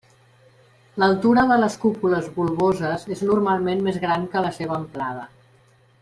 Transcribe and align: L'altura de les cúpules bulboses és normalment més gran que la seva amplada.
L'altura 1.03 1.41
de 1.51 1.57
les 1.63 1.75
cúpules 1.83 2.31
bulboses 2.37 3.05
és 3.17 3.21
normalment 3.31 3.83
més 3.89 3.99
gran 4.07 4.25
que 4.33 4.43
la 4.47 4.53
seva 4.61 4.79
amplada. 4.81 5.27